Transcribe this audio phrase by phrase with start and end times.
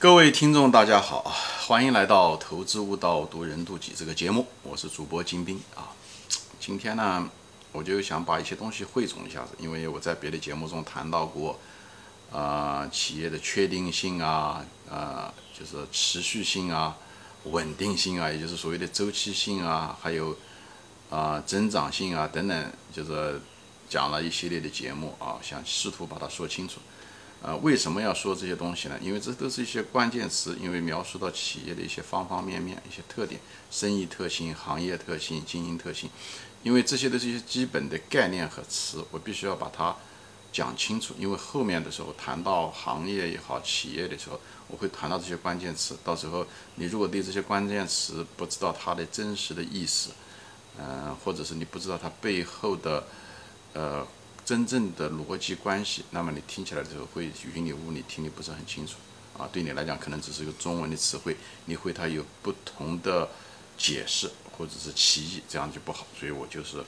[0.00, 1.30] 各位听众，大家好，
[1.66, 5.92] 欢迎来到《投资悟道，读人度己》这个节目，我是主播金兵啊。
[6.58, 7.28] 今天呢，
[7.70, 11.60] 我就想把一些东西汇总一下子，因为我在别的节目中谈到过，
[12.32, 16.96] 啊，企业的确定性啊，啊，就是持续性啊，
[17.44, 20.34] 稳定性啊，也就是所谓的周期性啊，还有
[21.10, 23.38] 啊，增长性啊等等，就是
[23.90, 26.80] 讲了一系列的节目啊，想试图把它说清楚。
[27.42, 28.98] 呃，为什么要说这些东西呢？
[29.00, 33.40] 因为这都是一些关键词，因为描述到企业的一些方方面面、一些特点、
[33.70, 36.10] 生意特性、行业特性、经营特性，
[36.62, 39.96] 因为这些都是一些基本的概念和词，我必须要把它
[40.52, 41.14] 讲清楚。
[41.18, 44.38] 因为后面的时候谈到行业也好、企业的时候，
[44.68, 45.96] 我会谈到这些关键词。
[46.04, 50.10] 到时候你如果对这些关键词不知道它的真实的意思，
[50.78, 53.06] 嗯，或者是你不知道它背后的，
[53.72, 54.06] 呃。
[54.50, 58.96] 真正的逻辑关系，那么你听起来的时候会云里雾里，听力不是很清楚
[59.38, 59.48] 啊。
[59.52, 61.36] 对你来讲，可能只是一个中文的词汇，
[61.66, 63.28] 你会它有不同的
[63.78, 66.04] 解释或者是歧义，这样就不好。
[66.18, 66.84] 所以我就是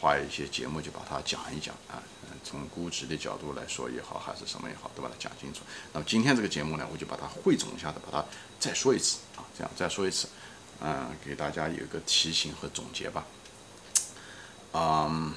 [0.00, 2.00] 花一些节目就把它讲一讲啊，
[2.44, 5.62] 从估值的角度来说也好，还是什么也好，都把它讲清楚。
[5.92, 8.24] 那么今天这个节目呢，我就把它汇总一下子，把它
[8.60, 10.28] 再说一次啊，这样再说一次，
[10.80, 13.26] 嗯，给大家有一个提醒和总结吧，
[14.74, 15.34] 嗯。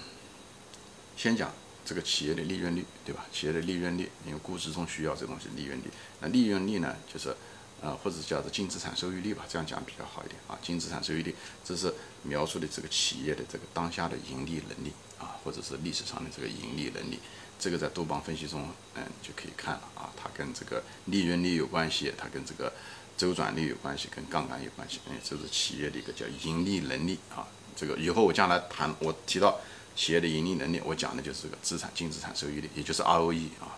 [1.18, 1.52] 先讲
[1.84, 3.26] 这个企业的利润率，对吧？
[3.34, 5.86] 企业的利润率，因为估值中需要这东西，利润率。
[6.22, 7.36] 那利润率呢，就是，
[7.82, 10.60] 呃，或者叫做净资产收益率吧，这样讲比较好一点啊。
[10.62, 17.20] 净资产收益率，这是描述的这个企业的这个当下的盈利能力啊，或者是历史上的这个盈利能力。
[17.60, 20.14] 这个在多邦分析中，嗯，就可以看了啊。
[20.16, 22.72] 它跟这个利润率有关系，它跟这个
[23.18, 25.00] 周转率有关系，跟杠杆有关系。
[25.10, 27.48] 嗯，这是企业的一个叫盈利能力啊。
[27.76, 29.60] 这个以后我将来谈，我提到。
[29.98, 33.76] 企业的盈利能力，我讲的就是这个资产净资产收益率，也就是 ROE 啊，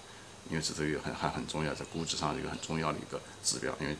[0.49, 3.95] 因为这是一个很还很重要，在估值上一个很重要的一个指标，因为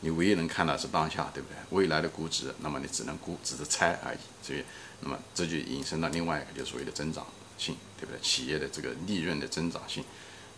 [0.00, 1.56] 你唯一能看到是当下，对不对？
[1.70, 4.18] 未来的估值，那么你只能估，只是猜而已。
[4.42, 4.64] 所以，
[5.00, 7.24] 那么这就引申到另外一个，就是所谓的增长
[7.56, 8.20] 性，对不对？
[8.20, 10.04] 企业的这个利润的增长性，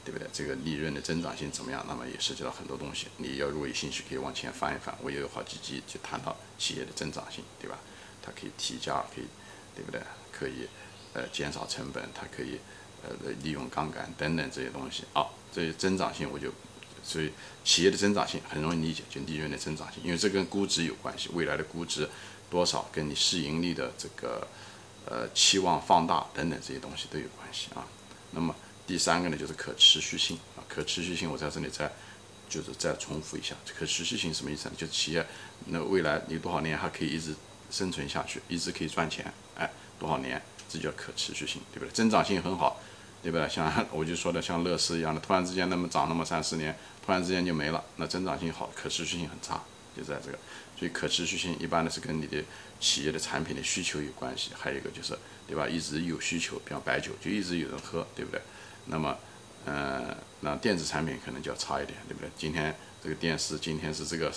[0.06, 0.26] 对不对？
[0.32, 1.84] 这个利润的增长性怎么样？
[1.86, 3.08] 那么也涉及到很多东西。
[3.18, 7.78] 你要如果有兴趣，可以往前翻一翻，我也有好几集就谈到企业的增长性，对吧？
[8.24, 9.26] 它可以提价，可以，
[9.76, 10.00] 对不对？
[10.32, 10.66] 可以。
[11.14, 12.58] 呃，减少成本，它可以，
[13.02, 13.10] 呃，
[13.42, 15.26] 利用杠杆等等这些东西啊。
[15.52, 16.50] 这些增长性，我就，
[17.04, 17.30] 所以
[17.62, 22.08] 企业的增长性很容易理解，就利润的增长性，因为这跟估值有关系，未来的估值
[22.48, 24.48] 多少跟你市盈率的这个，
[25.04, 27.86] 呃，期望放大等等这些东西都有关系啊。
[28.30, 28.56] 那么
[28.86, 31.92] 第三个呢，就是可持续性啊，可持续性我在这里再
[32.48, 34.74] 就是再重复一下，可持续性什么意思呢？
[34.78, 35.26] 就企业
[35.66, 37.34] 那未来你多少年还可以一直
[37.70, 40.40] 生存下去，一直可以赚钱，哎，多少年？
[40.72, 41.90] 这叫可持续性，对不对？
[41.92, 42.80] 增长性很好，
[43.22, 43.46] 对不对？
[43.48, 46.74] 像 我就说的像乐视一样的，突然之间那么涨那么三四年，
[47.04, 49.62] 突然之间就没了，那增长性好，可持续性很差，
[49.94, 50.38] 就在这个。
[50.78, 52.42] 所以可持续性一般的是跟你的
[52.80, 55.16] 企业的产品的需求有关系，还有一个就是，
[55.46, 55.68] 对吧？
[55.68, 58.40] 一直有需求，比方白酒就一直有人喝，对不对？
[58.86, 59.16] 那么，
[59.66, 62.30] 嗯，那电子产品可能就要差一点，对不对？
[62.36, 64.32] 今天这个电视，今天是这个。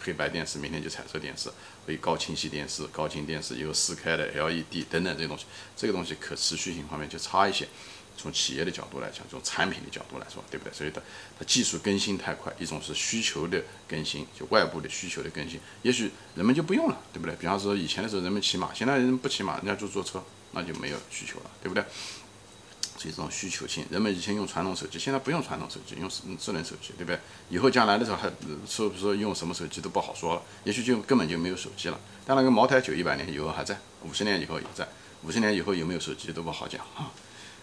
[0.00, 1.50] 黑白电视，明天就彩色电视，
[1.86, 5.44] 会高清晰电视、高清电视，有四 K 的 LED 等等这些东西，
[5.76, 7.66] 这个东西可持续性方面就差一些。
[8.18, 10.72] 从企业的角度来讲，从产品的角度来说，对不对？
[10.72, 11.02] 所以它
[11.38, 17.36] 它技术更新太快，一种是需求的更新，就外部的需求的更新，也许人们就不用了，对不对？
[17.36, 21.84] 比方说以前的时候人们骑马，现在人不骑马，人家就坐车，那就没有需求了，对不对？
[22.96, 26.08] 这种需求性，人们以前用传统手机，现在不用传统手机，用
[26.38, 27.18] 智能手机，对不对？
[27.50, 28.30] 以后将来的时候还
[28.66, 32.00] 说不说用什么手机都不好说了，也许就根本就没有手机了。
[32.24, 34.88] 但那个茅台酒一百年以后还在，五十年以后也在，
[35.22, 37.12] 五十年以后有没有手机都不好讲啊。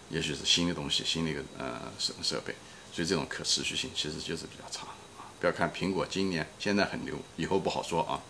[0.08, 2.54] 也许是新的东西，新的一个呃设设备，
[2.92, 4.86] 所以这种可持续性其实就是比较差
[5.18, 5.26] 啊。
[5.40, 8.20] 不要看苹果今年现在很牛，以后不好说啊。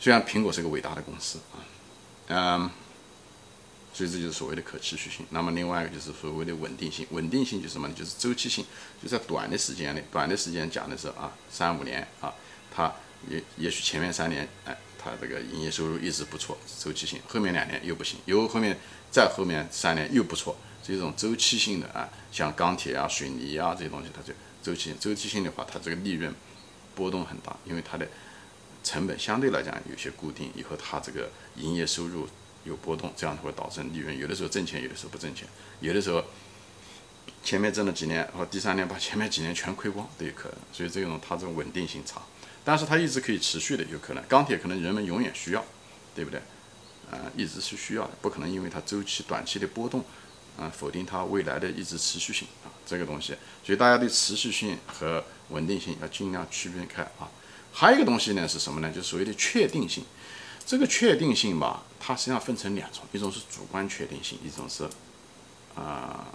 [0.00, 1.60] 虽然苹果是个伟大的公司啊，
[2.28, 2.70] 嗯。
[3.94, 5.24] 所以这就是所谓的可持续性。
[5.30, 7.06] 那么另外一个就是所谓的稳定性。
[7.10, 7.94] 稳定性就是什么呢？
[7.96, 8.66] 就是周期性，
[9.00, 12.34] 就在短的时间内，短的时间讲的是啊，三五年啊，
[12.74, 12.92] 它
[13.30, 17.20] 也也许前面三年，哎，它这个营业收入一直不错，周期性。
[17.28, 18.76] 后面两年又不行，又后面
[19.12, 24.98] 再后面三年又不错，这种周期性的啊，像钢铁啊、水泥啊这些东西，它就周期性。
[24.98, 26.34] 周期性的话，它这个利润
[26.96, 28.08] 波动很大，因为它的
[28.82, 32.28] 成本相对来讲有些固定，以后它这个营业收入。
[32.64, 35.46] 有波动，这样会导致利润有的时候挣钱，有的时候不挣钱，
[35.80, 36.24] 有的时候
[37.42, 40.58] 前面挣了几年，和第三年把前面几年全亏光都有可能。
[40.72, 42.22] 所以这种它这种稳定性差，
[42.64, 44.24] 但是它一直可以持续的有可能。
[44.26, 45.64] 钢铁可能人们永远需要，
[46.14, 46.40] 对不对？
[47.10, 50.02] 啊，一直是需要的，不可能因为它周期短期的波动，
[50.58, 53.36] 啊，否定它未来的一直持续性啊，这个东西。
[53.62, 57.30] 所以大家对持续性和稳定性要尽量区分开啊。
[57.70, 58.90] 还有一个东西呢是什么呢？
[58.90, 60.02] 就所谓的确定性。
[60.66, 64.86] 这个确定性吧，它实际上分成两种，一种是主观确定性，一种是
[65.74, 66.26] 啊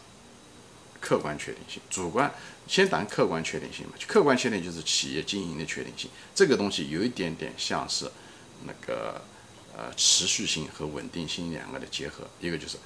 [0.99, 1.79] 客观确定性。
[1.89, 2.33] 主观
[2.67, 6.09] 先谈客观确定性嘛，客观确定就是企业经营的确定性。
[6.33, 8.09] 这个东西有一点点像是
[8.65, 9.21] 那个
[9.77, 12.77] 呃持续性和稳定性两个的结合，一个就是。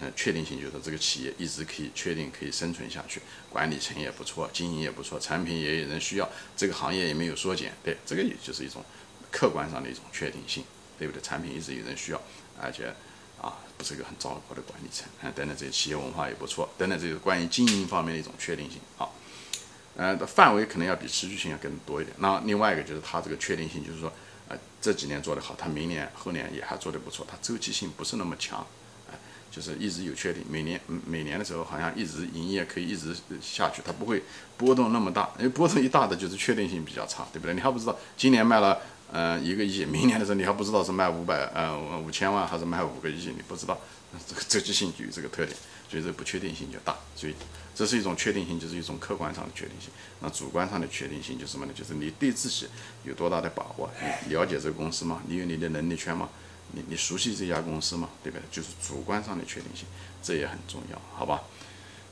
[0.00, 8.84] 呃，确定性就是这个企业一直可以确定可以生存下去，管理层也不错，经营也不错，产品也有人需要，这个行业也没有缩减，对，这个也就是一种
[9.30, 10.64] 客观上的一种确定性，
[10.98, 11.20] 对不对？
[11.22, 12.20] 产品一直有人需要，
[12.60, 12.92] 而且
[13.40, 19.14] 啊，不是一个很糟糕的管理层，啊，等等，这些企业文化也不错，等等，这个关于经营方面的一种确定性，好，
[19.96, 22.16] 呃，范围可能要比持续性要更多一点。
[22.18, 24.12] 那另外一个就是它这个确定性，就是说，
[24.48, 28.66] 呃，这几年做得好，它明年后年也还做得不错，它周期性不是那么强。
[29.50, 34.20] 就是一直有确定，每年每年的时候好像一直营业可以一直下去，它不会
[34.56, 37.54] 波动那么大，因为波动一大的就是确定性比较差，对不对？
[37.54, 38.80] 你还不知道今年卖了
[39.14, 43.78] 呃一个亿，明年的时候你还不知道是卖五百呃五千万还是卖五个亿，你不知道，
[44.26, 45.56] 这个周期性就有这个特点，
[45.88, 47.34] 所以这不确定性就大，所以
[47.76, 49.88] 这是一种确定性，就是一种客观上的确定性。
[50.18, 51.72] 那主观上的确定性就是什么呢？
[51.72, 52.66] 就是你对自己
[53.04, 53.88] 有多大的把握，
[54.26, 55.22] 你了解这个公司吗？
[55.28, 56.28] 你有你的能力圈吗？
[56.72, 58.08] 你你熟悉这家公司吗？
[58.24, 58.42] 对不对？
[58.50, 59.86] 就是主观上的确定性，
[60.24, 61.40] 这也很重要，好吧？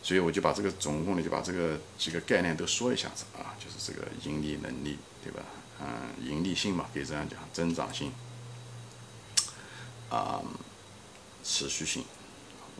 [0.04, 5.42] 所以我就把这个总共的就把这个几个概念都说一下子啊，就是这个盈利能力，对吧？
[5.84, 8.12] 嗯，盈利性嘛，可以这样讲，增长性，
[10.08, 10.40] 啊，
[11.42, 12.04] 持续性，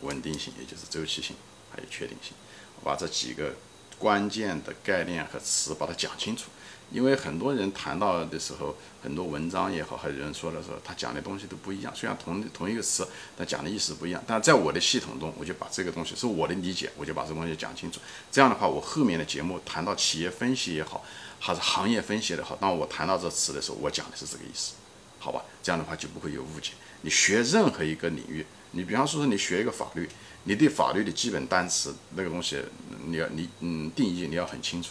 [0.03, 1.35] 稳定性，也就是周期性，
[1.73, 2.33] 还有确定性。
[2.77, 3.57] 我把这几个
[4.03, 6.51] 关键的概念和词把它讲清楚。
[6.91, 11.93] 因为很多人谈到的时候，很多文章也好，还有人说的时候，他讲的东西都不一样。
[11.95, 14.23] 虽然同同一个词，但讲的意思不一样。
[14.27, 17.99] 但在我的系统中，我就把这个东西是我的理解，我就把这个东西讲清楚。
[18.31, 21.03] 这样的话，我后面的节目谈到企业分析也好，
[21.41, 24.75] 还是行业分析也好，当我谈到这词的时候，我讲的是这个意思，
[25.23, 25.45] 好吧？
[25.63, 26.73] 这样的话就不会有误解。
[27.03, 30.09] 你学任何一个领域，你比方说说你学一个法律，
[30.45, 32.61] 你对法律的基本单词那个东西，
[33.07, 34.91] 你要你嗯定义你要很清楚。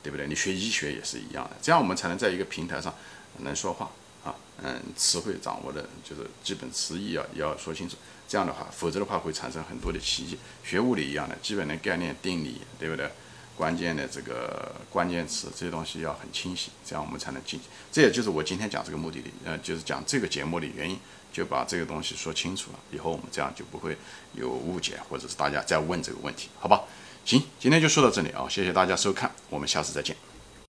[0.00, 0.28] 对不对？
[0.28, 2.94] 你学医学也是一样的，这样我们才能在一个平台上
[3.38, 3.90] 能说话
[4.24, 4.32] 啊。
[4.62, 7.96] 嗯，词汇掌握的就是基本词义要要说清楚。
[8.28, 10.38] 这样的话，否则的话会产生很多的歧义。
[10.64, 13.10] 学物理一样的，基本的概念、定理，对不对？
[13.58, 17.58] 关键的这个关键词这些东西要很清晰，这样我们才能进。
[17.90, 20.96] 这也就是我今天讲这个目的的，呃，就是讲这个节目的原因，
[21.32, 22.78] 就把这个东西说清楚了。
[22.92, 23.98] 以后我们这样就不会
[24.34, 26.84] 有误解，或者是大家再问这个问题，好吧？
[27.24, 28.46] 行，今天就说到这里啊！
[28.48, 30.27] 谢谢大家收看，我们下次再见。